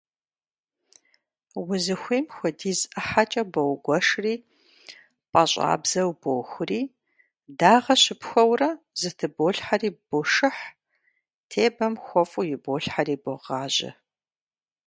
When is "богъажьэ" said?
13.23-13.91